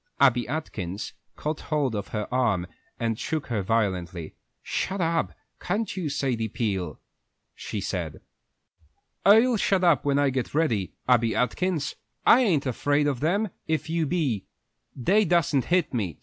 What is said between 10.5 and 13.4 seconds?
ready, Abby Atkins! I ain't afraid of